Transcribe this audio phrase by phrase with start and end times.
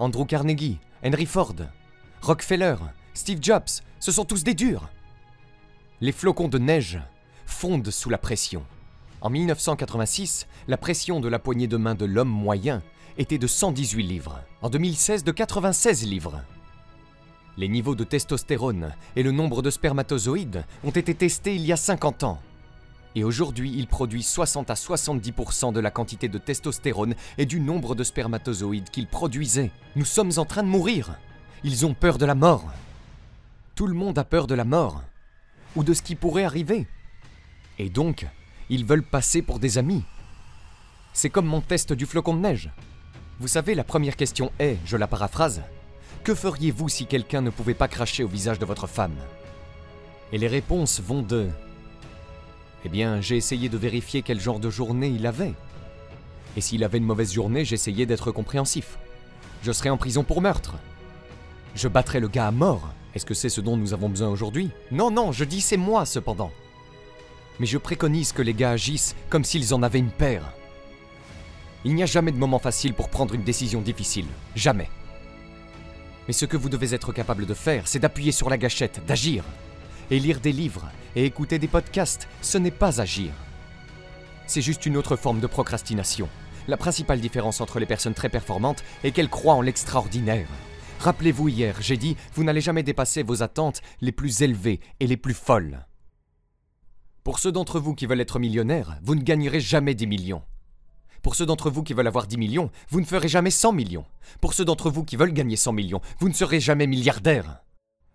[0.00, 1.56] Andrew Carnegie, Henry Ford,
[2.22, 2.76] Rockefeller,
[3.12, 4.88] Steve Jobs, ce sont tous des durs.
[6.00, 6.98] Les flocons de neige
[7.44, 8.64] fondent sous la pression.
[9.20, 12.82] En 1986, la pression de la poignée de main de l'homme moyen
[13.18, 14.40] était de 118 livres.
[14.62, 16.42] En 2016, de 96 livres.
[17.58, 21.76] Les niveaux de testostérone et le nombre de spermatozoïdes ont été testés il y a
[21.76, 22.40] 50 ans.
[23.16, 27.94] Et aujourd'hui, il produit 60 à 70% de la quantité de testostérone et du nombre
[27.94, 29.72] de spermatozoïdes qu'il produisait.
[29.96, 31.18] Nous sommes en train de mourir.
[31.64, 32.64] Ils ont peur de la mort.
[33.74, 35.02] Tout le monde a peur de la mort.
[35.74, 36.86] Ou de ce qui pourrait arriver.
[37.78, 38.26] Et donc,
[38.68, 40.04] ils veulent passer pour des amis.
[41.12, 42.70] C'est comme mon test du flocon de neige.
[43.40, 45.62] Vous savez, la première question est, je la paraphrase,
[46.22, 49.16] que feriez-vous si quelqu'un ne pouvait pas cracher au visage de votre femme?
[50.32, 51.48] Et les réponses vont de
[52.84, 55.54] eh bien, j'ai essayé de vérifier quel genre de journée il avait.
[56.56, 58.98] Et s'il avait une mauvaise journée, j'essayais d'être compréhensif.
[59.62, 60.76] Je serais en prison pour meurtre.
[61.74, 62.92] Je battrais le gars à mort.
[63.14, 64.70] Est-ce que c'est ce dont nous avons besoin aujourd'hui?
[64.90, 66.50] Non, non, je dis c'est moi cependant.
[67.58, 70.52] Mais je préconise que les gars agissent comme s'ils en avaient une paire.
[71.84, 74.26] Il n'y a jamais de moment facile pour prendre une décision difficile.
[74.54, 74.88] Jamais.
[76.26, 79.44] Mais ce que vous devez être capable de faire, c'est d'appuyer sur la gâchette, d'agir.
[80.10, 83.30] Et lire des livres et écouter des podcasts, ce n'est pas agir.
[84.46, 86.28] C'est juste une autre forme de procrastination.
[86.66, 90.48] La principale différence entre les personnes très performantes est qu'elles croient en l'extraordinaire.
[90.98, 95.16] Rappelez-vous hier, j'ai dit, vous n'allez jamais dépasser vos attentes les plus élevées et les
[95.16, 95.86] plus folles.
[97.22, 100.42] Pour ceux d'entre vous qui veulent être millionnaires, vous ne gagnerez jamais 10 millions.
[101.22, 104.06] Pour ceux d'entre vous qui veulent avoir 10 millions, vous ne ferez jamais 100 millions.
[104.40, 107.62] Pour ceux d'entre vous qui veulent gagner 100 millions, vous ne serez jamais milliardaire.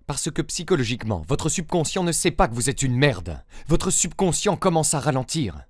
[0.07, 3.43] Parce que psychologiquement, votre subconscient ne sait pas que vous êtes une merde.
[3.67, 5.65] Votre subconscient commence à ralentir.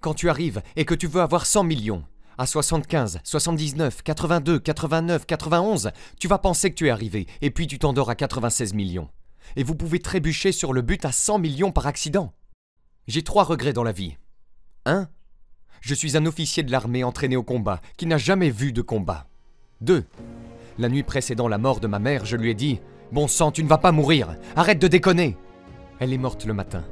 [0.00, 2.04] Quand tu arrives et que tu veux avoir 100 millions,
[2.38, 7.68] à 75, 79, 82, 89, 91, tu vas penser que tu es arrivé, et puis
[7.68, 9.08] tu t'endors à 96 millions.
[9.54, 12.32] Et vous pouvez trébucher sur le but à 100 millions par accident.
[13.06, 14.16] J'ai trois regrets dans la vie.
[14.86, 15.08] 1.
[15.80, 19.28] Je suis un officier de l'armée entraîné au combat, qui n'a jamais vu de combat.
[19.82, 20.04] 2.
[20.78, 22.80] La nuit précédant la mort de ma mère, je lui ai dit
[23.12, 24.36] Bon sang, tu ne vas pas mourir.
[24.56, 25.36] Arrête de déconner.
[26.00, 26.84] Elle est morte le matin.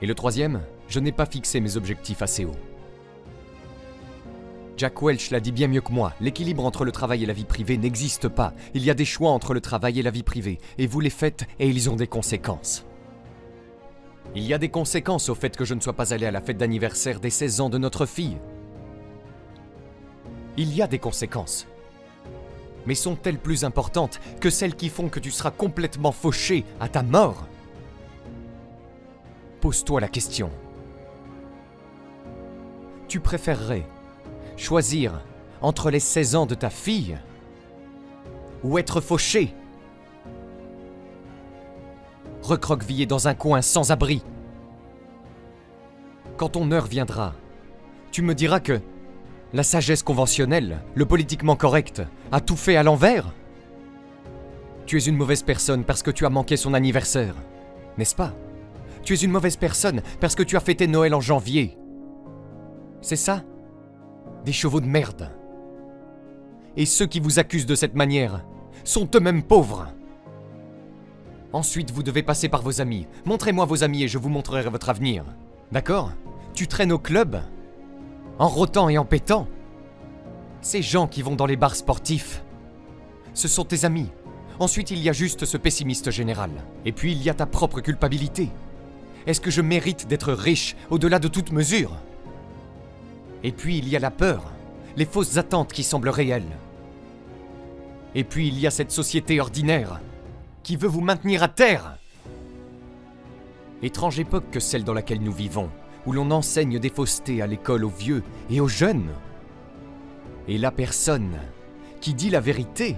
[0.00, 2.56] Et le troisième, je n'ai pas fixé mes objectifs assez haut.
[4.76, 7.44] Jack Welch l'a dit bien mieux que moi, l'équilibre entre le travail et la vie
[7.44, 8.52] privée n'existe pas.
[8.74, 11.10] Il y a des choix entre le travail et la vie privée, et vous les
[11.10, 12.84] faites et ils ont des conséquences.
[14.34, 16.40] Il y a des conséquences au fait que je ne sois pas allé à la
[16.40, 18.38] fête d'anniversaire des 16 ans de notre fille.
[20.56, 21.66] Il y a des conséquences
[22.86, 27.02] mais sont-elles plus importantes que celles qui font que tu seras complètement fauché à ta
[27.02, 27.46] mort?
[29.60, 30.50] Pose-toi la question.
[33.08, 33.86] Tu préférerais
[34.56, 35.22] choisir
[35.60, 37.18] entre les 16 ans de ta fille
[38.64, 39.54] ou être fauché?
[42.42, 44.22] Recroquevillé dans un coin sans abri.
[46.36, 47.34] Quand ton heure viendra,
[48.10, 48.80] tu me diras que
[49.52, 53.32] la sagesse conventionnelle, le politiquement correct, a tout fait à l'envers
[54.86, 57.34] Tu es une mauvaise personne parce que tu as manqué son anniversaire,
[57.98, 58.34] n'est-ce pas?
[59.04, 61.76] Tu es une mauvaise personne parce que tu as fêté Noël en janvier.
[63.00, 63.42] C'est ça?
[64.44, 65.30] Des chevaux de merde.
[66.76, 68.44] Et ceux qui vous accusent de cette manière
[68.84, 69.88] sont eux-mêmes pauvres.
[71.52, 73.06] Ensuite, vous devez passer par vos amis.
[73.26, 75.24] Montrez-moi vos amis et je vous montrerai votre avenir.
[75.70, 76.12] D'accord?
[76.54, 77.42] Tu traînes au club
[78.38, 79.46] en rotant et en pétant.
[80.60, 82.42] Ces gens qui vont dans les bars sportifs,
[83.34, 84.08] ce sont tes amis.
[84.58, 86.50] Ensuite, il y a juste ce pessimiste général.
[86.84, 88.50] Et puis, il y a ta propre culpabilité.
[89.26, 91.92] Est-ce que je mérite d'être riche au-delà de toute mesure?
[93.42, 94.52] Et puis, il y a la peur,
[94.96, 96.56] les fausses attentes qui semblent réelles.
[98.14, 100.00] Et puis, il y a cette société ordinaire
[100.62, 101.96] qui veut vous maintenir à terre.
[103.82, 105.70] Étrange époque que celle dans laquelle nous vivons
[106.06, 109.10] où l'on enseigne des faussetés à l'école aux vieux et aux jeunes.
[110.48, 111.38] Et la personne
[112.00, 112.96] qui dit la vérité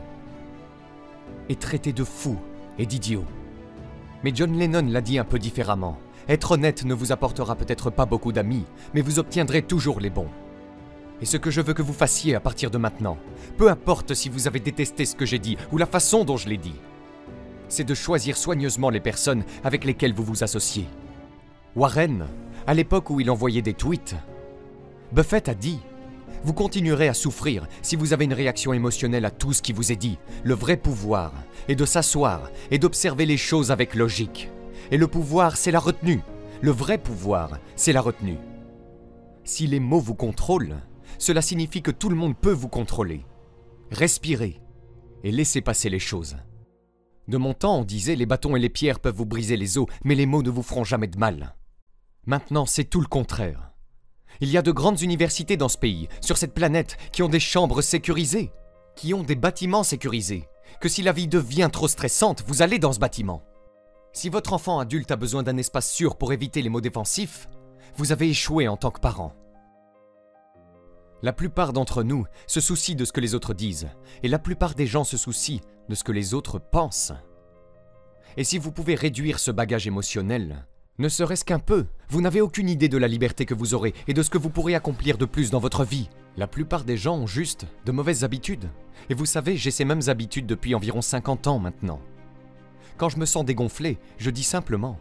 [1.49, 2.39] est traitée de fou
[2.79, 3.25] et d'idiot.
[4.23, 5.99] Mais John Lennon l'a dit un peu différemment.
[6.29, 8.65] Être honnête ne vous apportera peut-être pas beaucoup d'amis,
[8.95, 10.31] mais vous obtiendrez toujours les bons.
[11.21, 13.19] Et ce que je veux que vous fassiez à partir de maintenant,
[13.59, 16.49] peu importe si vous avez détesté ce que j'ai dit ou la façon dont je
[16.49, 16.75] l'ai dit,
[17.69, 20.87] c'est de choisir soigneusement les personnes avec lesquelles vous vous associez.
[21.77, 22.27] Warren
[22.67, 24.17] à l'époque où il envoyait des tweets,
[25.13, 25.81] Buffett a dit
[26.45, 29.93] Vous continuerez à souffrir si vous avez une réaction émotionnelle à tout ce qui vous
[29.93, 30.19] est dit.
[30.43, 31.33] Le vrai pouvoir
[31.69, 34.51] est de s'asseoir et d'observer les choses avec logique.
[34.91, 36.21] Et le pouvoir, c'est la retenue.
[36.63, 38.39] Le vrai pouvoir, c'est la retenue.
[39.45, 40.77] Si les mots vous contrôlent,
[41.19, 43.25] cela signifie que tout le monde peut vous contrôler.
[43.91, 44.61] Respirez
[45.23, 46.37] et laissez passer les choses.
[47.29, 49.87] De mon temps, on disait les bâtons et les pierres peuvent vous briser les os,
[50.05, 51.55] mais les mots ne vous feront jamais de mal.
[52.27, 53.73] Maintenant, c'est tout le contraire.
[54.41, 57.41] Il y a de grandes universités dans ce pays, sur cette planète, qui ont des
[57.41, 58.51] chambres sécurisées,
[58.97, 60.49] qui ont des bâtiments sécurisés,
[60.81, 63.43] que si la vie devient trop stressante, vous allez dans ce bâtiment.
[64.13, 67.49] Si votre enfant adulte a besoin d'un espace sûr pour éviter les mots défensifs,
[67.97, 69.35] vous avez échoué en tant que parent.
[71.23, 73.89] La plupart d'entre nous se soucient de ce que les autres disent,
[74.23, 77.13] et la plupart des gens se soucient de ce que les autres pensent.
[78.37, 80.67] Et si vous pouvez réduire ce bagage émotionnel,
[80.99, 84.15] ne serait-ce qu'un peu, vous n'avez aucune idée de la liberté que vous aurez et
[84.15, 86.09] de ce que vous pourrez accomplir de plus dans votre vie.
[86.37, 88.71] La plupart des gens ont juste de mauvaises habitudes.
[89.11, 92.01] Et vous savez, j'ai ces mêmes habitudes depuis environ 50 ans maintenant.
[92.97, 94.99] Quand je me sens dégonflé, je dis simplement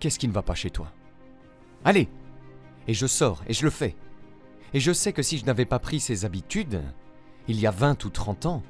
[0.00, 0.92] Qu'est-ce qui ne va pas chez toi?
[1.84, 2.08] Allez
[2.86, 3.96] Et je sors et je le fais.
[4.74, 6.82] Et je sais que si je n'avais pas pris ces habitudes,
[7.48, 8.62] il y a 20 ou 30 ans,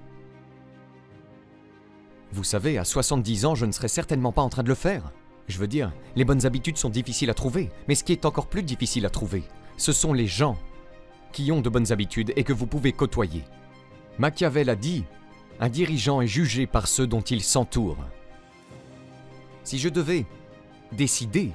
[2.33, 5.13] vous savez, à 70 ans, je ne serais certainement pas en train de le faire.
[5.51, 8.47] Je veux dire, les bonnes habitudes sont difficiles à trouver, mais ce qui est encore
[8.47, 9.43] plus difficile à trouver,
[9.77, 10.57] ce sont les gens
[11.33, 13.43] qui ont de bonnes habitudes et que vous pouvez côtoyer.
[14.19, 15.05] Machiavel a dit,
[15.59, 17.99] un dirigeant est jugé par ceux dont il s'entoure.
[19.65, 20.25] Si je devais
[20.93, 21.51] décider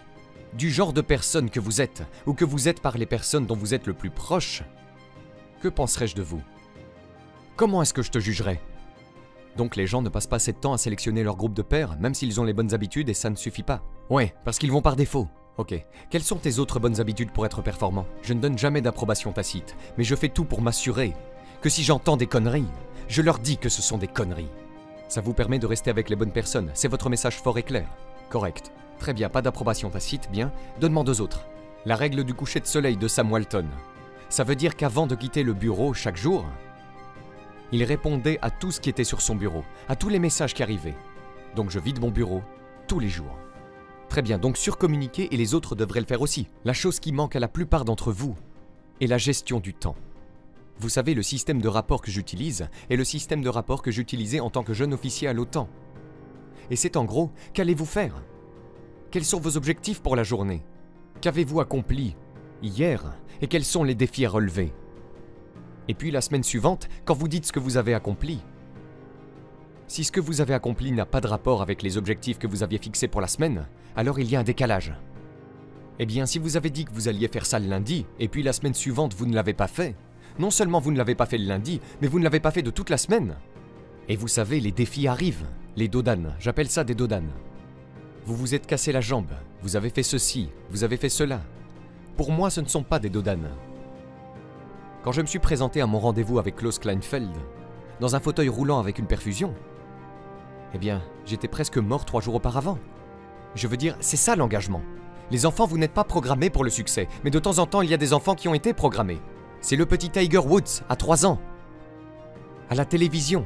[0.54, 3.56] du genre de personne que vous êtes, ou que vous êtes par les personnes dont
[3.56, 4.62] vous êtes le plus proche,
[5.62, 6.42] que penserais-je de vous?
[7.56, 8.60] Comment est-ce que je te jugerais?
[9.58, 11.98] Donc les gens ne passent pas assez de temps à sélectionner leur groupe de pairs,
[12.00, 13.84] même s'ils ont les bonnes habitudes et ça ne suffit pas.
[14.10, 15.28] Ouais, parce qu'ils vont par défaut.
[15.58, 15.74] Ok.
[16.10, 18.06] Quelles sont tes autres bonnes habitudes pour être performant?
[18.22, 21.14] Je ne donne jamais d'approbation tacite, mais je fais tout pour m'assurer
[21.62, 22.68] que si j'entends des conneries,
[23.08, 24.50] je leur dis que ce sont des conneries.
[25.08, 27.88] Ça vous permet de rester avec les bonnes personnes, c'est votre message fort et clair.
[28.30, 28.72] Correct.
[29.00, 30.52] Très bien, pas d'approbation tacite, bien.
[30.80, 31.46] Donne-moi deux autres.
[31.86, 33.68] La règle du coucher de soleil de Sam Walton.
[34.30, 36.46] Ça veut dire qu'avant de quitter le bureau chaque jour,
[37.72, 40.64] il répondait à tout ce qui était sur son bureau, à tous les messages qui
[40.64, 40.96] arrivaient.
[41.56, 42.42] Donc je vide mon bureau
[42.88, 43.38] tous les jours.
[44.10, 46.48] Très bien, donc surcommuniquer et les autres devraient le faire aussi.
[46.64, 48.36] La chose qui manque à la plupart d'entre vous
[49.02, 49.96] est la gestion du temps.
[50.78, 54.42] Vous savez, le système de rapport que j'utilise est le système de rapport que j'utilisais
[54.42, 55.70] en tant que jeune officier à l'OTAN.
[56.70, 58.22] Et c'est en gros, qu'allez-vous faire?
[59.12, 60.64] Quels sont vos objectifs pour la journée?
[61.22, 62.16] Qu'avez-vous accompli
[62.62, 63.16] hier?
[63.42, 64.74] Et quels sont les défis à relever?
[65.88, 68.40] Et puis la semaine suivante, quand vous dites ce que vous avez accompli,
[69.88, 72.64] si ce que vous avez accompli n'a pas de rapport avec les objectifs que vous
[72.64, 74.94] aviez fixés pour la semaine, alors il y a un décalage.
[76.00, 78.44] Eh bien, si vous avez dit que vous alliez faire ça le lundi, et puis
[78.44, 79.96] la semaine suivante vous ne l'avez pas fait,
[80.40, 82.64] non seulement vous ne l'avez pas fait le lundi, mais vous ne l'avez pas fait
[82.64, 83.36] de toute la semaine.
[84.10, 85.46] Et vous savez, les défis arrivent,
[85.76, 87.32] les dodanes, j'appelle ça des dodanes.
[88.26, 89.32] Vous vous êtes cassé la jambe,
[89.62, 91.42] vous avez fait ceci, vous avez fait cela.
[92.18, 93.50] Pour moi, ce ne sont pas des dodanes.
[95.06, 97.38] Quand je me suis présenté à mon rendez-vous avec Klaus Kleinfeld,
[98.00, 99.54] dans un fauteuil roulant avec une perfusion,
[100.74, 102.80] eh bien, j'étais presque mort trois jours auparavant.
[103.54, 104.82] Je veux dire, c'est ça l'engagement.
[105.30, 107.90] Les enfants, vous n'êtes pas programmés pour le succès, mais de temps en temps, il
[107.92, 109.22] y a des enfants qui ont été programmés.
[109.62, 111.40] C'est le petit Tiger Woods, à 3 ans,
[112.72, 113.46] à la télévision,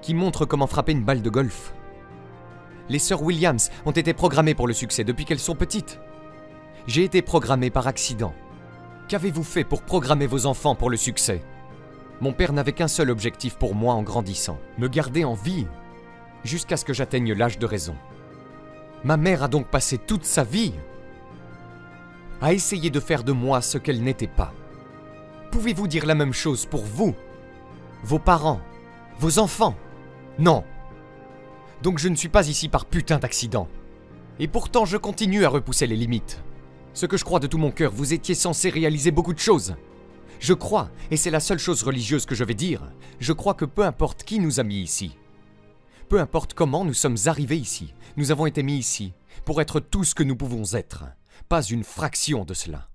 [0.00, 1.74] qui montre comment frapper une balle de golf.
[2.88, 6.00] Les sœurs Williams ont été programmées pour le succès depuis qu'elles sont petites.
[6.86, 8.32] J'ai été programmé par accident.
[9.10, 11.42] Qu'avez-vous fait pour programmer vos enfants pour le succès?
[12.20, 15.66] Mon père n'avait qu'un seul objectif pour moi en grandissant, me garder en vie
[16.44, 17.96] jusqu'à ce que j'atteigne l'âge de raison.
[19.02, 20.74] Ma mère a donc passé toute sa vie
[22.40, 24.54] à essayer de faire de moi ce qu'elle n'était pas.
[25.50, 27.16] Pouvez-vous dire la même chose pour vous
[28.04, 28.60] Vos parents
[29.18, 29.74] Vos enfants?
[30.38, 30.62] Non.
[31.82, 33.66] Donc je ne suis pas ici par putain d'accident.
[34.38, 36.40] Et pourtant je continue à repousser les limites.
[36.92, 39.74] Ce que je crois de tout mon cœur, vous étiez censé réaliser beaucoup de choses.
[40.40, 42.82] Je crois, et c'est la seule chose religieuse que je vais dire,
[43.20, 45.16] je crois que peu importe qui nous a mis ici,
[46.08, 49.12] peu importe comment nous sommes arrivés ici, nous avons été mis ici
[49.44, 51.04] pour être tout ce que nous pouvons être,
[51.48, 52.88] pas une fraction de cela.